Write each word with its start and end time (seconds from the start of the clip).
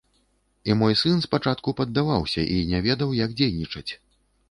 І 0.69 0.75
мой 0.79 0.95
сын 1.01 1.21
спачатку 1.27 1.75
паддаваўся 1.83 2.49
і 2.57 2.59
не 2.75 2.83
ведаў, 2.89 3.17
як 3.25 3.39
дзейнічаць. 3.41 3.89